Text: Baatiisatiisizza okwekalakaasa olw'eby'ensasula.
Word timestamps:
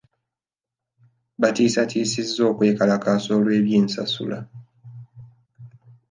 Baatiisatiisizza 1.41 2.41
okwekalakaasa 2.51 3.31
olw'eby'ensasula. 3.37 4.39